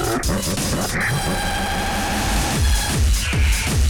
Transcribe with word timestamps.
Thank 0.00 0.28
you. 3.82 3.87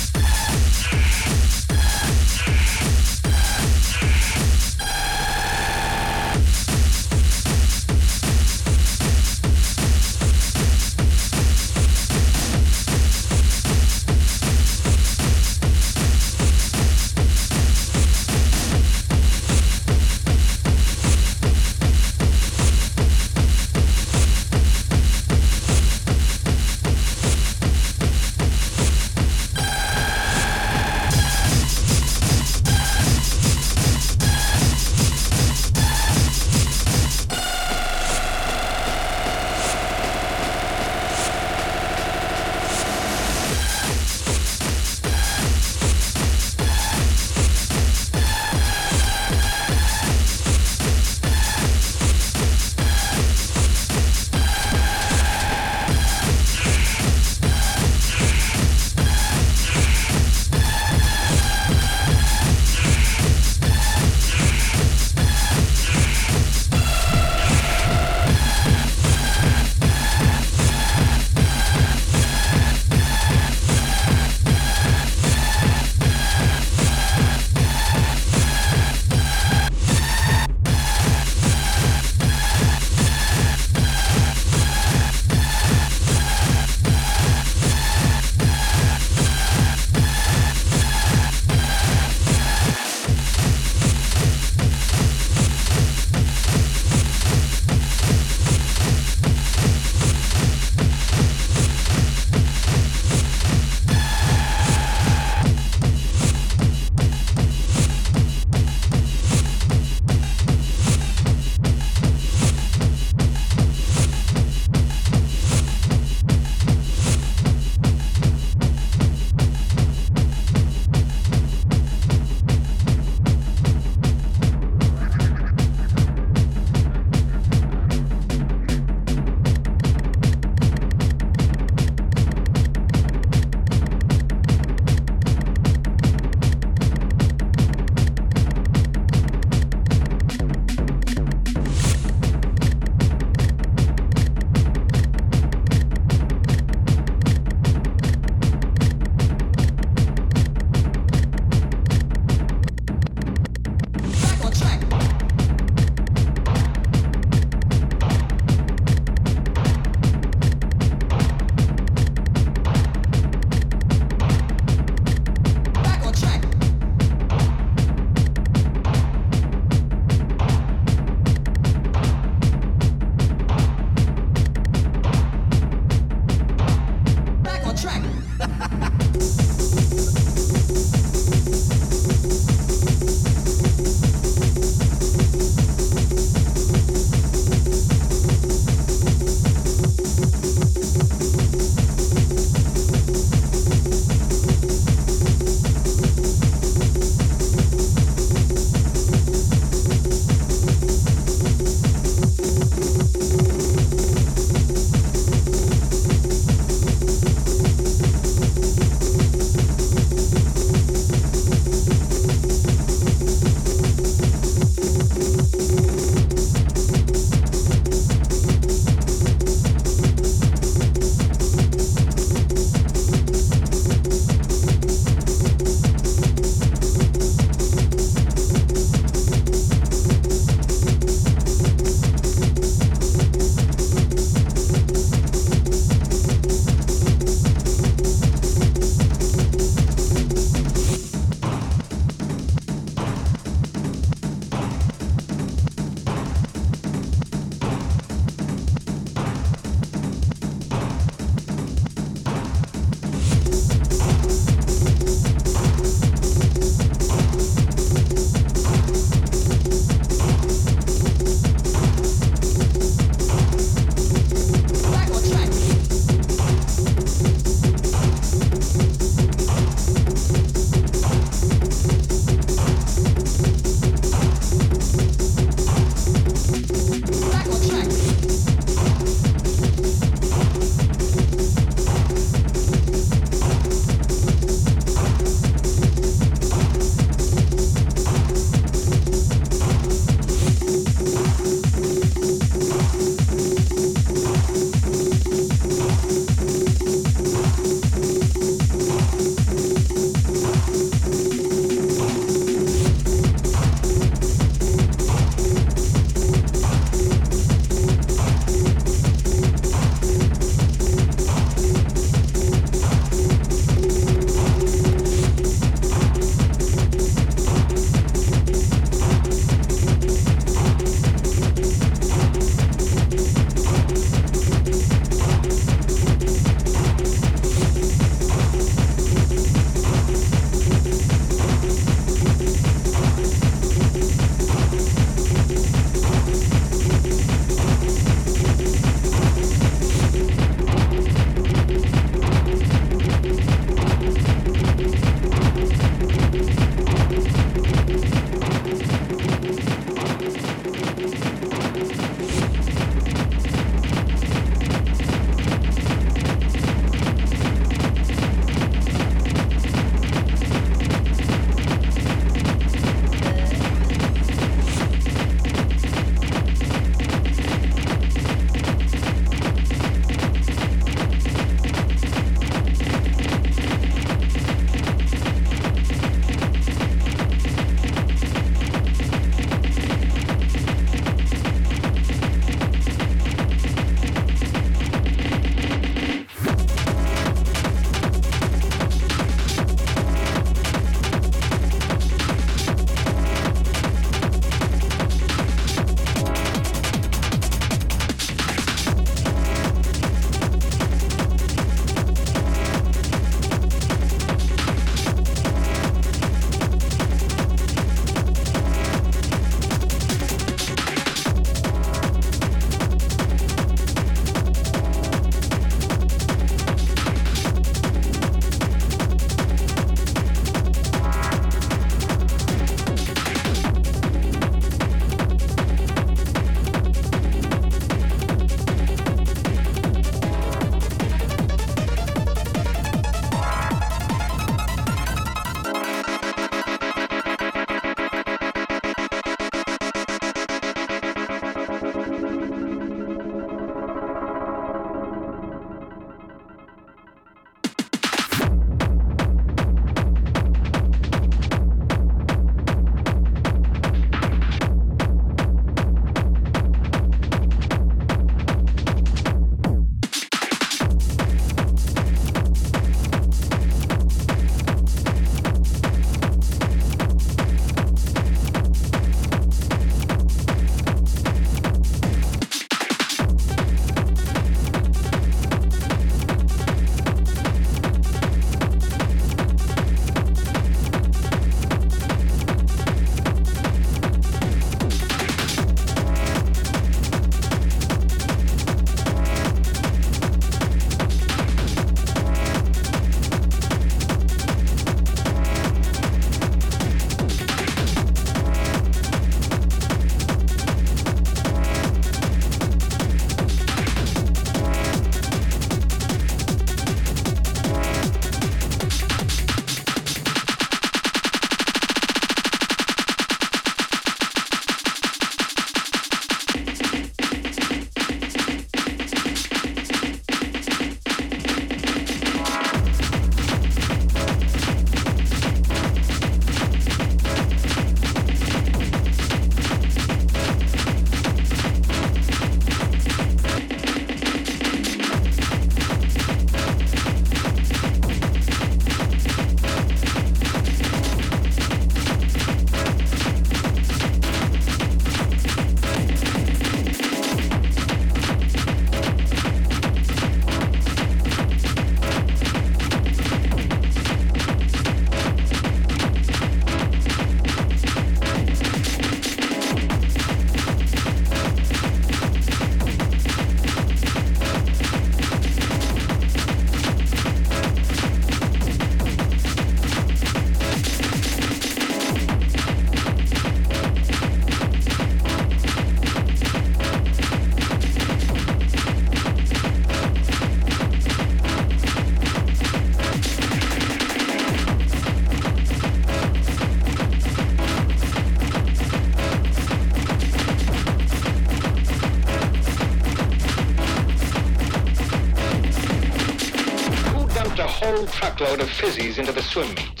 Truckload 598.18 598.60
of 598.60 598.68
fizzies 598.68 599.16
into 599.18 599.30
the 599.30 599.40
swim 599.40 599.68
meet. 599.68 600.00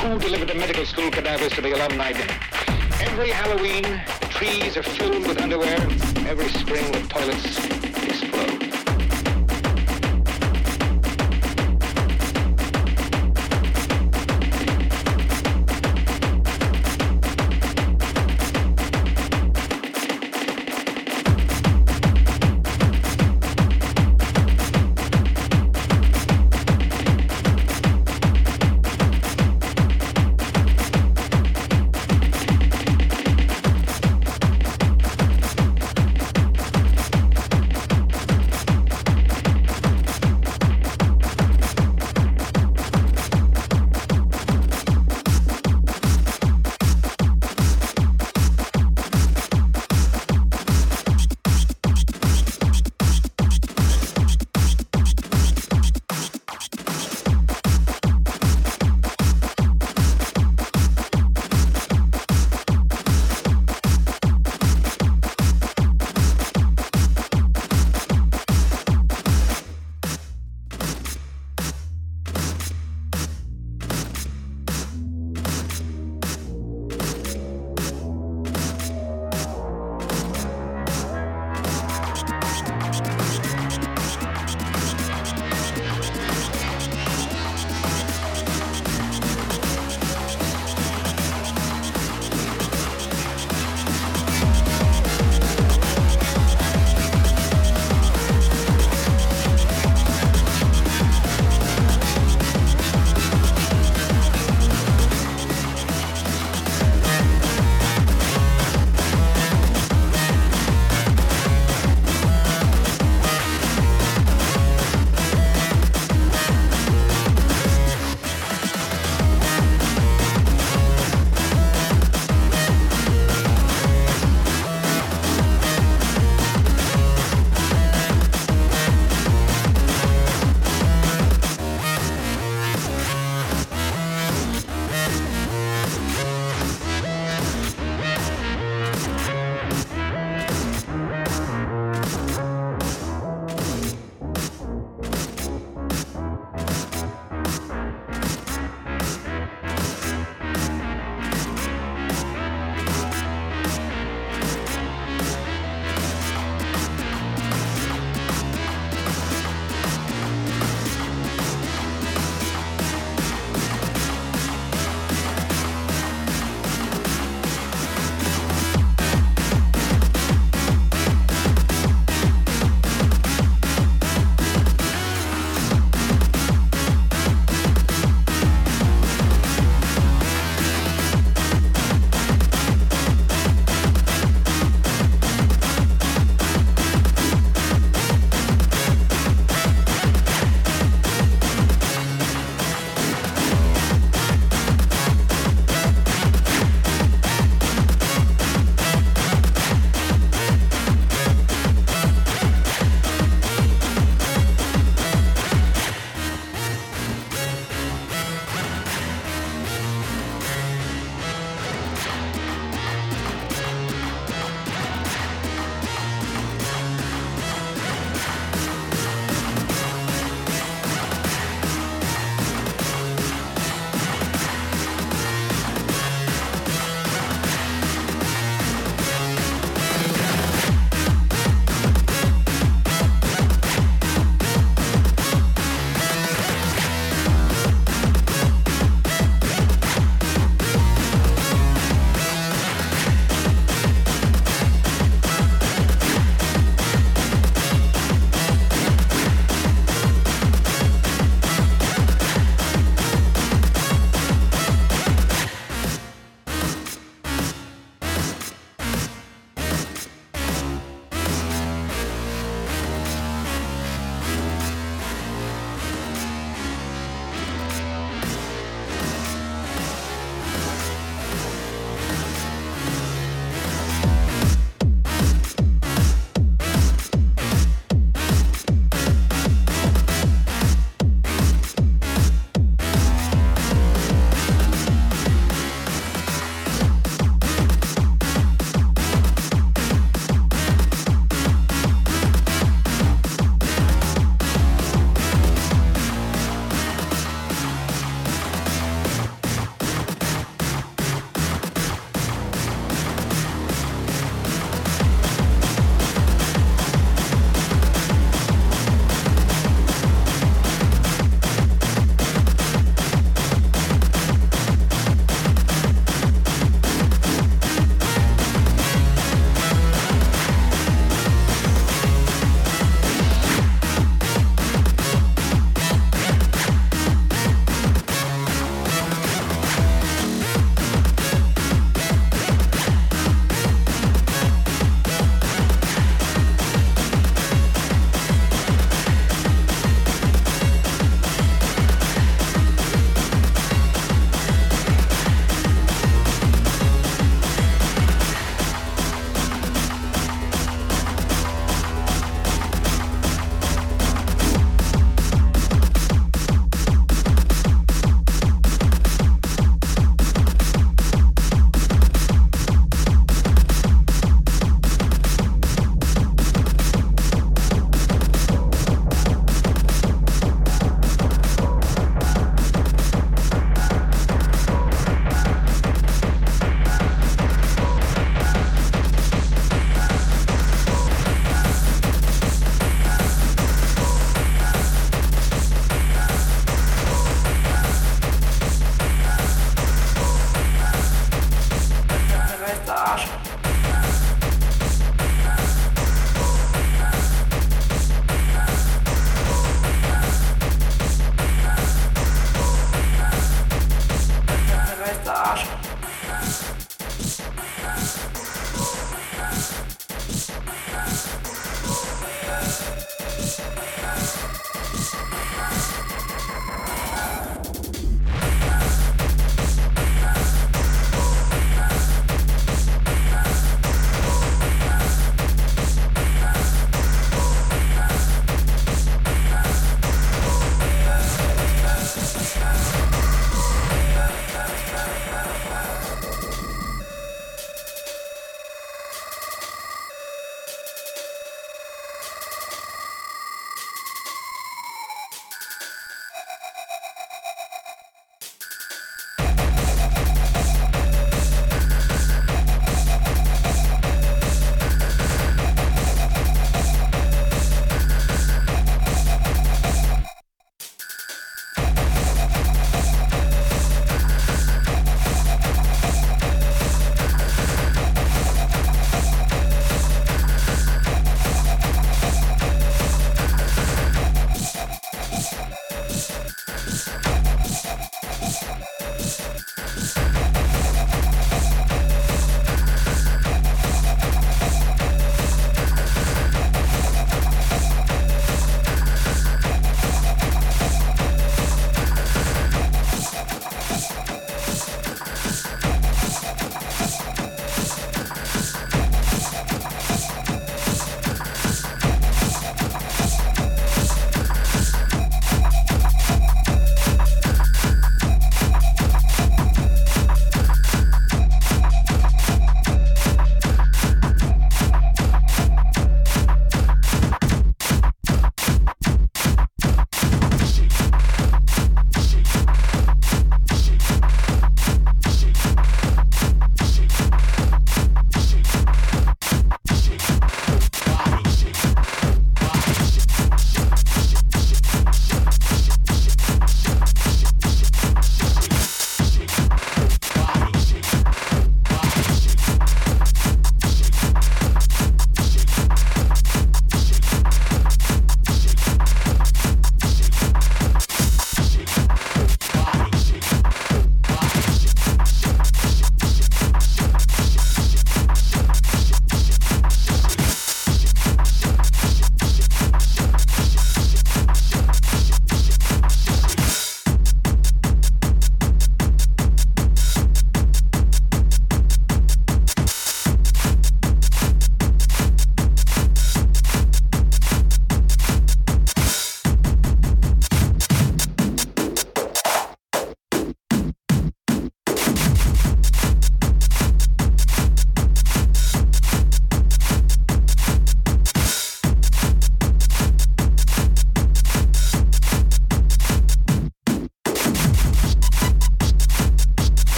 Who 0.00 0.18
delivered 0.18 0.48
the 0.48 0.54
medical 0.54 0.86
school 0.86 1.10
cadavers 1.10 1.52
to 1.52 1.60
the 1.60 1.72
alumni 1.72 2.12
dinner? 2.12 2.34
Every 3.02 3.28
Halloween, 3.28 3.82
the 3.82 4.28
trees 4.30 4.78
are 4.78 4.82
filled 4.82 5.26
with 5.26 5.38
underwear. 5.38 5.78
Every 6.26 6.48
spring, 6.48 6.90
the 6.90 7.06
toilets 7.06 7.69